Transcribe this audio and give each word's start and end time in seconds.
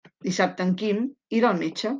Dissabte 0.27 0.67
en 0.69 0.73
Quim 0.83 1.05
irà 1.41 1.53
al 1.55 1.65
metge. 1.65 1.89